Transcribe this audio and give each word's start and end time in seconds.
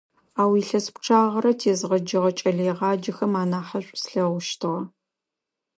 Ау 0.41 0.51
илъэс 0.61 0.85
пчъагъэрэ 0.93 1.51
тезгъэджэгъэ 1.59 2.31
кӀэлэегъаджэхэм 2.37 3.33
анахьышӀу 3.41 3.95
слъэгъущтыгъэ. 4.01 4.79